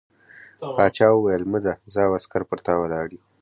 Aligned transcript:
باچا 0.75 1.07
وویل 1.11 1.43
مه 1.51 1.59
ځه 1.65 1.73
زه 1.93 1.99
او 2.05 2.11
عسکر 2.17 2.41
پر 2.49 2.59
تا 2.65 2.73
ولاړ 2.81 3.07
یو. 3.15 3.21